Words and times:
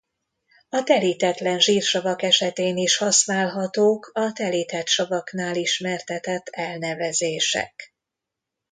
A 0.69 0.83
telítetlen 0.83 1.59
zsírsavak 1.59 2.21
esetén 2.21 2.77
is 2.77 2.97
használhatók 2.97 4.11
a 4.13 4.31
telített 4.31 4.87
savaknál 4.87 5.55
ismertetett 5.55 6.47
elnevezések. 6.51 7.93